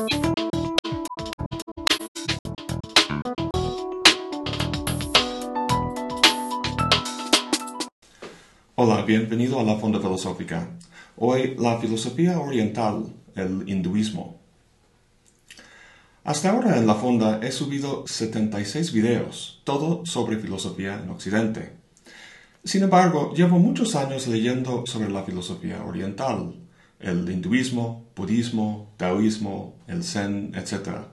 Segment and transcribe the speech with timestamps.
[0.00, 0.08] Hola,
[9.02, 10.70] bienvenido a la Fonda Filosófica.
[11.18, 14.40] Hoy la filosofía oriental, el hinduismo.
[16.24, 21.74] Hasta ahora en la Fonda he subido 76 videos, todo sobre filosofía en Occidente.
[22.64, 26.54] Sin embargo, llevo muchos años leyendo sobre la filosofía oriental,
[27.00, 31.06] el hinduismo, budismo, taoísmo, el zen, etc.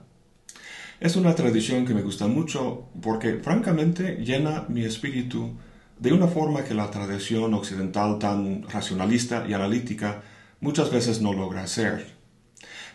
[1.00, 5.56] Es una tradición que me gusta mucho porque francamente llena mi espíritu
[5.98, 10.22] de una forma que la tradición occidental tan racionalista y analítica
[10.60, 12.18] muchas veces no logra hacer.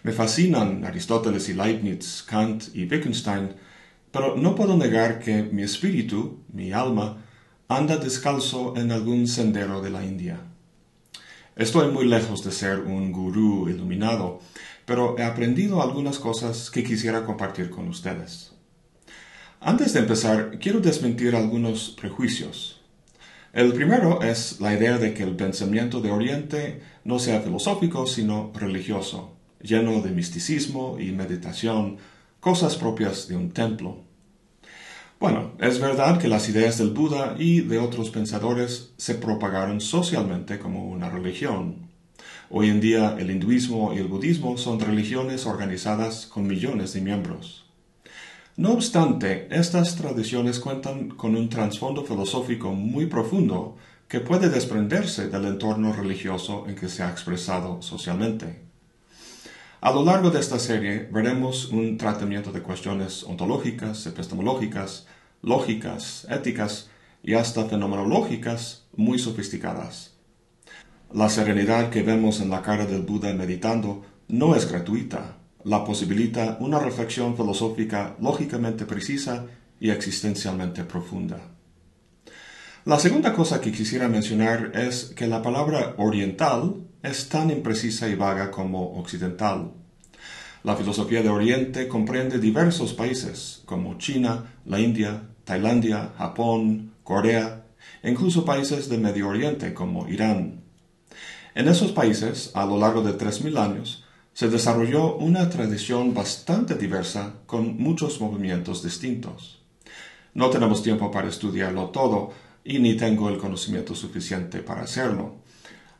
[0.04, 3.56] Me fascinan Aristóteles y Leibniz, Kant y Wittgenstein,
[4.12, 7.24] pero no puedo negar que mi espíritu, mi alma,
[7.68, 10.40] anda descalzo en algún sendero de la India.
[11.56, 14.40] Estoy muy lejos de ser un gurú iluminado,
[14.88, 18.54] pero he aprendido algunas cosas que quisiera compartir con ustedes.
[19.60, 22.82] Antes de empezar, quiero desmentir algunos prejuicios.
[23.54, 28.52] El primero es la idea de que el pensamiento de Oriente no sea filosófico, sino
[28.56, 31.98] religioso, lleno de misticismo y meditación,
[32.40, 34.00] cosas propias de un templo.
[35.24, 40.60] Bueno, es verdad que las ideas del Buda y de otros pensadores se propagaron socialmente
[40.60, 41.88] como una religión.
[42.50, 47.64] Hoy en día el hinduismo y el budismo son religiones organizadas con millones de miembros.
[48.58, 53.78] No obstante, estas tradiciones cuentan con un trasfondo filosófico muy profundo
[54.10, 58.73] que puede desprenderse del entorno religioso en que se ha expresado socialmente.
[59.86, 65.08] A lo largo de esta serie veremos un tratamiento de cuestiones ontológicas, epistemológicas,
[65.42, 66.90] lógicas, éticas
[67.22, 70.16] y hasta fenomenológicas muy sofisticadas.
[71.12, 76.56] La serenidad que vemos en la cara del Buda meditando no es gratuita, la posibilita
[76.62, 79.48] una reflexión filosófica lógicamente precisa
[79.82, 81.53] y existencialmente profunda.
[82.86, 88.16] La segunda cosa que quisiera mencionar es que la palabra oriental es tan imprecisa y
[88.16, 89.72] vaga como occidental.
[90.64, 97.64] La filosofía de Oriente comprende diversos países como China, la India, Tailandia, Japón, Corea
[98.04, 100.62] incluso países de Medio Oriente como Irán.
[101.56, 107.36] En esos países, a lo largo de 3.000 años, se desarrolló una tradición bastante diversa
[107.46, 109.62] con muchos movimientos distintos.
[110.34, 112.34] No tenemos tiempo para estudiarlo todo
[112.64, 115.38] y ni tengo el conocimiento suficiente para hacerlo.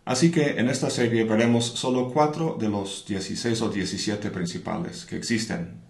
[0.06, 5.16] Así que en esta serie veremos solo cuatro de los 16 o 17 principales que
[5.16, 5.82] existen.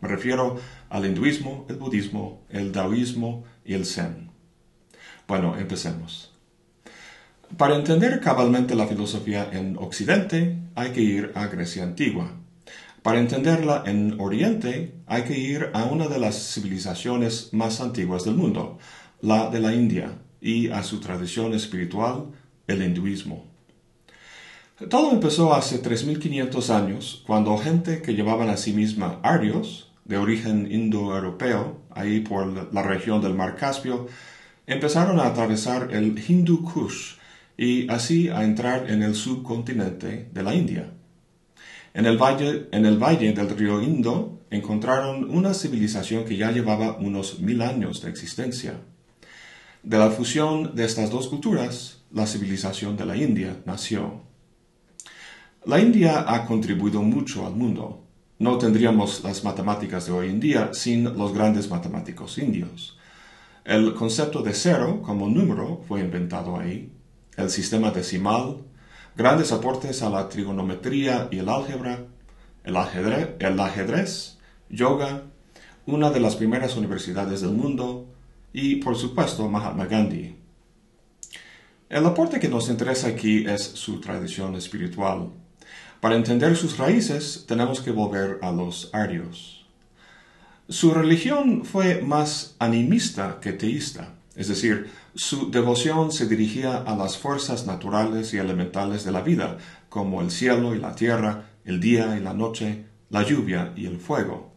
[0.00, 0.58] Me refiero
[0.88, 4.30] al hinduismo, el budismo, el taoísmo y el zen.
[5.28, 6.32] Bueno, empecemos.
[7.56, 12.32] Para entender cabalmente la filosofía en Occidente hay que ir a Grecia antigua.
[13.02, 18.34] Para entenderla en Oriente hay que ir a una de las civilizaciones más antiguas del
[18.34, 18.78] mundo,
[19.22, 22.26] la de la India, y a su tradición espiritual,
[22.66, 23.46] el hinduismo.
[24.88, 30.72] Todo empezó hace 3500 años, cuando gente que llevaban a sí misma arios, de origen
[30.72, 34.08] indoeuropeo, ahí por la región del mar Caspio,
[34.66, 37.14] empezaron a atravesar el Hindu Kush,
[37.60, 40.90] y así a entrar en el subcontinente de la India.
[41.92, 46.96] En el, valle, en el valle del río Indo encontraron una civilización que ya llevaba
[46.96, 48.80] unos mil años de existencia.
[49.82, 54.20] De la fusión de estas dos culturas, la civilización de la India nació.
[55.64, 58.04] La India ha contribuido mucho al mundo.
[58.38, 62.98] No tendríamos las matemáticas de hoy en día sin los grandes matemáticos indios.
[63.64, 66.92] El concepto de cero como número fue inventado ahí
[67.38, 68.58] el sistema decimal,
[69.16, 72.04] grandes aportes a la trigonometría y el álgebra,
[72.64, 74.38] el ajedrez, el ajedrez,
[74.68, 75.22] yoga,
[75.86, 78.09] una de las primeras universidades del mundo
[78.52, 80.36] y, por supuesto, Mahatma Gandhi.
[81.88, 85.30] El aporte que nos interesa aquí es su tradición espiritual.
[86.00, 89.66] Para entender sus raíces tenemos que volver a los arios.
[90.68, 94.14] Su religión fue más animista que teísta.
[94.36, 99.58] Es decir, su devoción se dirigía a las fuerzas naturales y elementales de la vida,
[99.88, 103.98] como el cielo y la tierra, el día y la noche, la lluvia y el
[103.98, 104.52] fuego.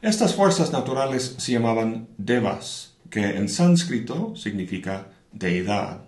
[0.00, 6.02] Estas fuerzas naturales se llamaban devas, que en sánscrito significa deidad.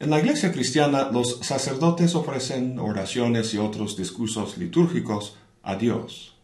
[0.00, 6.36] En la iglesia cristiana los sacerdotes ofrecen oraciones y otros discursos litúrgicos a Dios.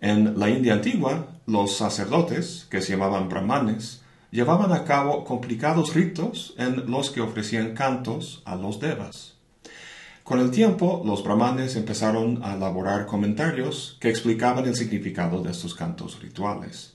[0.00, 6.54] En la India antigua, los sacerdotes, que se llamaban brahmanes, llevaban a cabo complicados ritos
[6.58, 9.34] en los que ofrecían cantos a los devas.
[10.24, 15.74] Con el tiempo, los brahmanes empezaron a elaborar comentarios que explicaban el significado de estos
[15.74, 16.93] cantos rituales.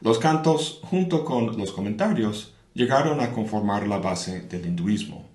[0.00, 5.28] Los cantos, junto con los comentarios, llegaron a conformar la base del hinduismo.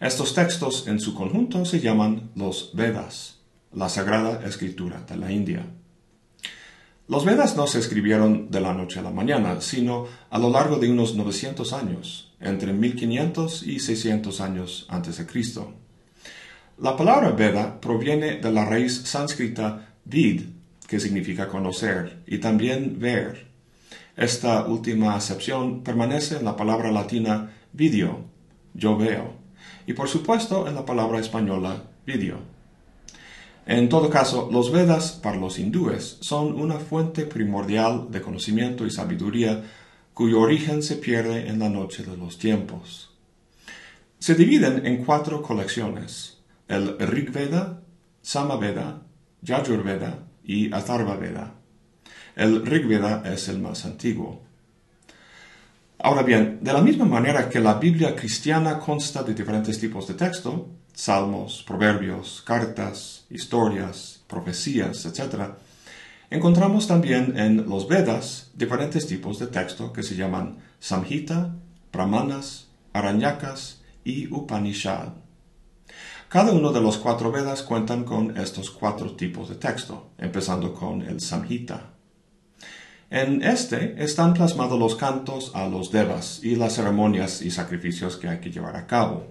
[0.00, 3.38] Estos textos en su conjunto se llaman los Vedas,
[3.72, 5.66] la sagrada escritura de la India.
[7.08, 10.76] Los Vedas no se escribieron de la noche a la mañana, sino a lo largo
[10.76, 15.72] de unos 900 años, entre 1500 y 600 años antes de Cristo.
[16.78, 20.42] La palabra Veda proviene de la raíz sánscrita vid,
[20.86, 23.47] que significa conocer, y también ver.
[24.18, 28.24] Esta última acepción permanece en la palabra latina video,
[28.74, 29.34] yo veo,
[29.86, 32.40] y por supuesto en la palabra española video.
[33.64, 38.90] En todo caso, los Vedas para los hindúes son una fuente primordial de conocimiento y
[38.90, 39.62] sabiduría
[40.14, 43.16] cuyo origen se pierde en la noche de los tiempos.
[44.18, 47.84] Se dividen en cuatro colecciones el Rig Veda,
[48.20, 49.02] Samaveda,
[49.42, 51.57] Yajurveda y Atharva Veda.
[52.38, 54.40] El Rig Veda es el más antiguo.
[55.98, 60.14] Ahora bien, de la misma manera que la Biblia cristiana consta de diferentes tipos de
[60.14, 65.54] texto, salmos, proverbios, cartas, historias, profecías, etc.,
[66.30, 71.56] encontramos también en los Vedas diferentes tipos de texto que se llaman Samhita,
[71.92, 75.08] Brahmanas, Aranyakas y Upanishad.
[76.28, 81.02] Cada uno de los cuatro Vedas cuentan con estos cuatro tipos de texto, empezando con
[81.02, 81.97] el Samhita.
[83.10, 88.28] En este están plasmados los cantos a los devas y las ceremonias y sacrificios que
[88.28, 89.28] hay que llevar a cabo.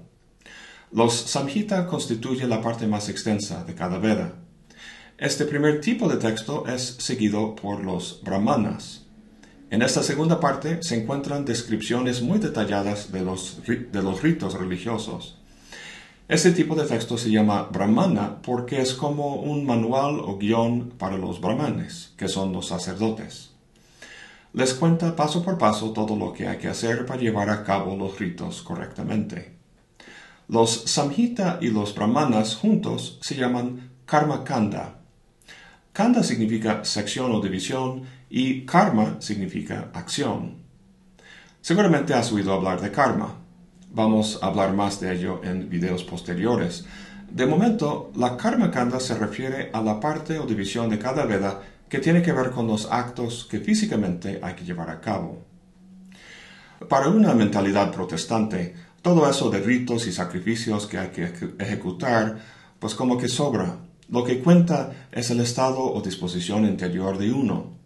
[0.91, 4.33] Los Samhita constituyen la parte más extensa de cada Veda.
[5.19, 9.05] Este primer tipo de texto es seguido por los Brahmanas.
[9.69, 15.37] En esta segunda parte se encuentran descripciones muy detalladas de los, de los ritos religiosos.
[16.27, 21.17] Este tipo de texto se llama brahmana porque es como un manual o guion para
[21.17, 23.56] los brahmanes, que son los sacerdotes.
[24.53, 27.95] Les cuenta paso por paso todo lo que hay que hacer para llevar a cabo
[27.95, 29.57] los ritos correctamente.
[30.47, 35.01] Los samhita y los brahmanas juntos se llaman karma kanda.
[35.91, 40.57] Kanda significa sección o división y karma significa acción.
[41.61, 43.35] Seguramente has oído hablar de karma.
[43.91, 46.85] Vamos a hablar más de ello en videos posteriores.
[47.29, 51.61] De momento, la Karma Kanda se refiere a la parte o división de cada Veda
[51.89, 55.45] que tiene que ver con los actos que físicamente hay que llevar a cabo.
[56.89, 62.39] Para una mentalidad protestante, todo eso de ritos y sacrificios que hay que ejecutar,
[62.79, 63.77] pues como que sobra.
[64.09, 67.77] Lo que cuenta es el estado o disposición interior de uno.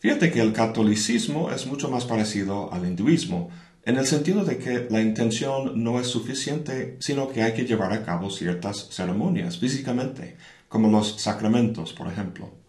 [0.00, 3.50] Fíjate que el catolicismo es mucho más parecido al hinduismo,
[3.84, 7.92] en el sentido de que la intención no es suficiente, sino que hay que llevar
[7.92, 10.36] a cabo ciertas ceremonias físicamente,
[10.68, 12.59] como los sacramentos, por ejemplo.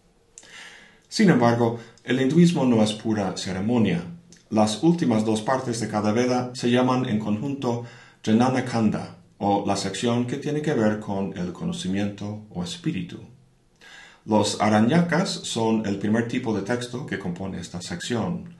[1.11, 4.01] Sin embargo, el hinduismo no es pura ceremonia.
[4.49, 7.83] Las últimas dos partes de cada Veda se llaman en conjunto
[8.23, 13.19] Jnana Kanda, o la sección que tiene que ver con el conocimiento o espíritu.
[14.23, 18.55] Los Aranyakas son el primer tipo de texto que compone esta sección.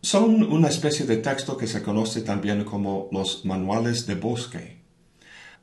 [0.00, 4.78] Son una especie de texto que se conoce también como los manuales de bosque.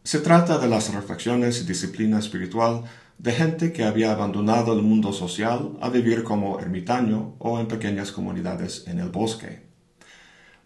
[0.04, 2.84] Se trata de las reflexiones y disciplina espiritual
[3.18, 8.12] de gente que había abandonado el mundo social a vivir como ermitaño o en pequeñas
[8.12, 9.68] comunidades en el bosque.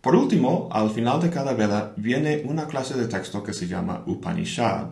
[0.01, 4.03] Por último, al final de cada vela viene una clase de texto que se llama
[4.05, 4.87] Upanishad.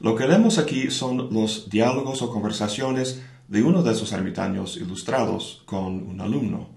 [0.00, 5.62] Lo que leemos aquí son los diálogos o conversaciones de uno de esos ermitaños ilustrados
[5.66, 6.68] con un alumno.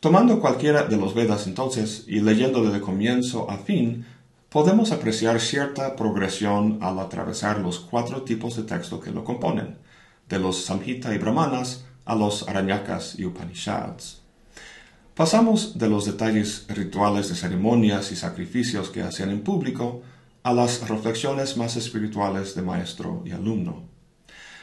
[0.00, 4.04] Tomando cualquiera de los Vedas entonces y leyéndole de comienzo a fin,
[4.52, 9.78] podemos apreciar cierta progresión al atravesar los cuatro tipos de texto que lo componen,
[10.28, 14.20] de los Samhita y Brahmanas a los Aranyakas y Upanishads.
[15.14, 20.02] Pasamos de los detalles rituales de ceremonias y sacrificios que hacían en público
[20.42, 23.84] a las reflexiones más espirituales de maestro y alumno.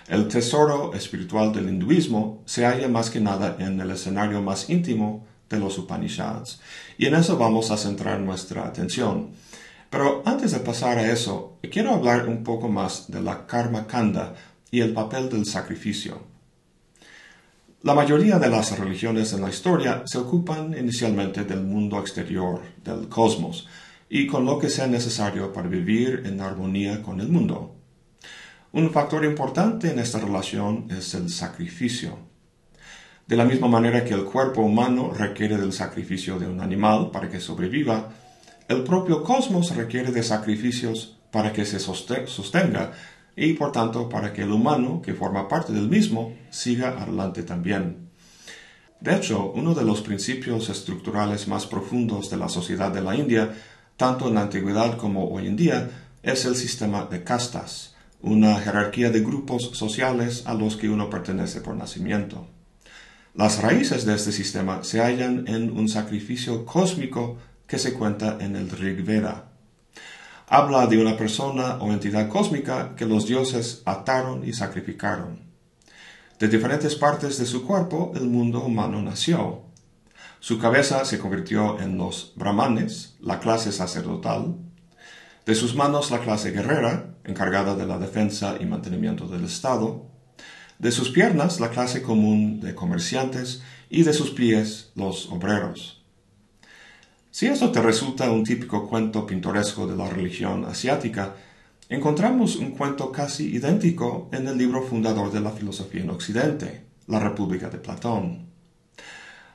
[0.08, 5.26] El tesoro espiritual del hinduismo se halla más que nada en el escenario más íntimo
[5.50, 6.62] de los Upanishads,
[7.00, 9.32] y en eso vamos a centrar nuestra atención.
[9.90, 14.36] Pero antes de pasar a eso, quiero hablar un poco más de la Karma Kanda
[14.70, 16.22] y el papel del sacrificio.
[17.82, 23.08] La mayoría de las religiones en la historia se ocupan inicialmente del mundo exterior, del
[23.08, 23.68] cosmos,
[24.10, 27.76] y con lo que sea necesario para vivir en armonía con el mundo.
[28.74, 32.18] Un factor importante en esta relación es el sacrificio.
[33.26, 37.30] De la misma manera que el cuerpo humano requiere del sacrificio de un animal para
[37.30, 38.12] que sobreviva,
[38.70, 42.92] el propio cosmos requiere de sacrificios para que se sostenga
[43.36, 48.10] y por tanto para que el humano que forma parte del mismo siga adelante también.
[49.02, 53.56] De hecho, uno de los principios estructurales más profundos de la sociedad de la India,
[53.98, 55.90] tanto en la antigüedad como hoy en día,
[56.22, 61.62] es el sistema de castas, una jerarquía de grupos sociales a los que uno pertenece
[61.62, 62.48] por nacimiento.
[63.34, 67.38] Las raíces de este sistema se hallan en un sacrificio cósmico
[67.70, 69.52] que se cuenta en el Rig Veda.
[70.48, 75.42] Habla de una persona o entidad cósmica que los dioses ataron y sacrificaron.
[76.40, 79.62] De diferentes partes de su cuerpo el mundo humano nació.
[80.40, 84.56] Su cabeza se convirtió en los brahmanes, la clase sacerdotal,
[85.46, 90.08] de sus manos la clase guerrera, encargada de la defensa y mantenimiento del Estado,
[90.80, 95.99] de sus piernas la clase común de comerciantes y de sus pies los obreros.
[97.32, 101.36] Si esto te resulta un típico cuento pintoresco de la religión asiática,
[101.88, 107.20] encontramos un cuento casi idéntico en el libro fundador de la filosofía en Occidente, La
[107.20, 108.48] República de Platón.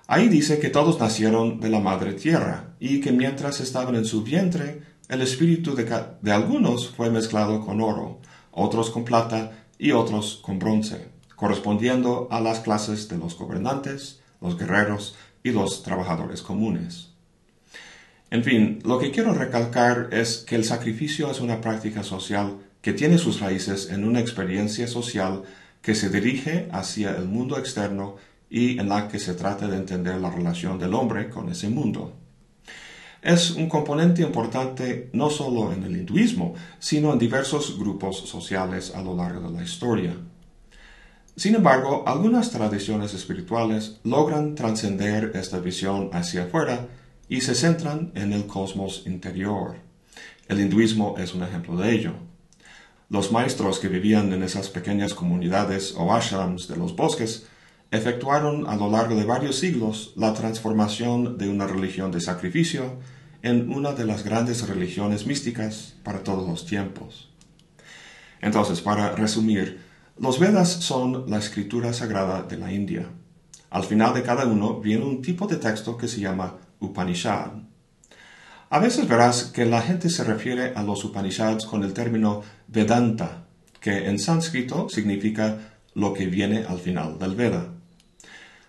[0.07, 4.23] Ahí dice que todos nacieron de la madre tierra y que mientras estaban en su
[4.23, 5.85] vientre, el espíritu de,
[6.23, 8.21] de algunos fue mezclado con oro,
[8.53, 14.57] otros con plata y otros con bronce, correspondiendo a las clases de los gobernantes, los
[14.57, 17.14] guerreros y los trabajadores comunes.
[18.35, 22.93] En fin, lo que quiero recalcar es que el sacrificio es una práctica social que
[22.93, 25.45] tiene sus raíces en una experiencia social
[25.81, 28.17] que se dirige hacia el mundo externo
[28.51, 32.13] y en la que se trata de entender la relación del hombre con ese mundo.
[33.23, 39.01] Es un componente importante no solo en el hinduismo, sino en diversos grupos sociales a
[39.01, 40.13] lo largo de la historia.
[41.37, 46.89] Sin embargo, algunas tradiciones espirituales logran trascender esta visión hacia afuera
[47.35, 49.75] y se centran en el cosmos interior.
[50.47, 52.13] El hinduismo es un ejemplo de ello.
[53.11, 57.49] Los maestros que vivían en esas pequeñas comunidades o ashrams de los bosques
[57.91, 63.01] efectuaron a lo largo de varios siglos la transformación de una religión de sacrificio
[63.43, 67.33] en una de las grandes religiones místicas para todos los tiempos.
[68.41, 69.81] Entonces, para resumir,
[70.19, 73.09] los Vedas son la escritura sagrada de la India.
[73.71, 77.51] Al final de cada uno viene un tipo de texto que se llama Upanishad.
[78.71, 83.45] A veces verás que la gente se refiere a los Upanishads con el término Vedanta,
[83.81, 85.59] que en sánscrito significa
[85.95, 87.69] lo que viene al final del Veda.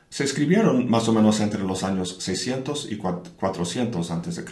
[0.09, 4.45] Se escribieron más o menos entre los años 600 y 400 a.C.,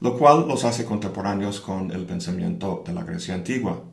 [0.00, 3.84] lo cual los hace contemporáneos con el pensamiento de la Grecia antigua.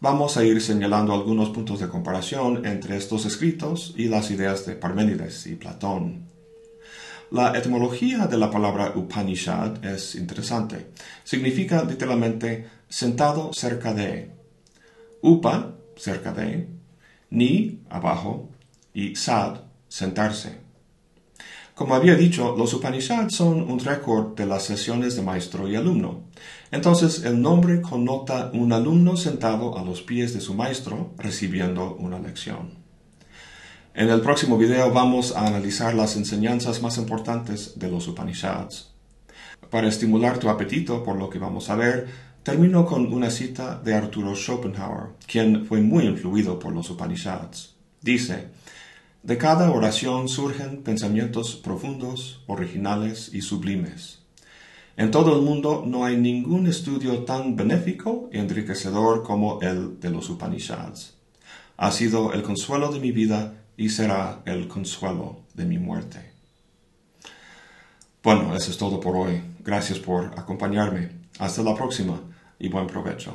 [0.00, 4.74] Vamos a ir señalando algunos puntos de comparación entre estos escritos y las ideas de
[4.74, 6.31] Parménides y Platón.
[7.32, 10.88] La etimología de la palabra Upanishad es interesante.
[11.24, 14.30] Significa literalmente sentado cerca de.
[15.22, 16.68] Upa, cerca de.
[17.30, 18.50] Ni, abajo.
[18.92, 20.58] Y sad, sentarse.
[21.74, 26.24] Como había dicho, los Upanishads son un récord de las sesiones de maestro y alumno.
[26.70, 32.18] Entonces el nombre connota un alumno sentado a los pies de su maestro recibiendo una
[32.18, 32.81] lección.
[33.94, 38.90] En el próximo video vamos a analizar las enseñanzas más importantes de los Upanishads.
[39.68, 42.08] Para estimular tu apetito por lo que vamos a ver,
[42.42, 47.74] termino con una cita de Arturo Schopenhauer, quien fue muy influido por los Upanishads.
[48.00, 48.48] Dice,
[49.22, 54.20] de cada oración surgen pensamientos profundos, originales y sublimes.
[54.96, 60.08] En todo el mundo no hay ningún estudio tan benéfico y enriquecedor como el de
[60.08, 61.12] los Upanishads.
[61.76, 66.20] Ha sido el consuelo de mi vida y será el consuelo de mi muerte.
[68.22, 69.42] Bueno, eso es todo por hoy.
[69.58, 71.10] Gracias por acompañarme.
[71.40, 72.20] Hasta la próxima
[72.60, 73.34] y buen provecho.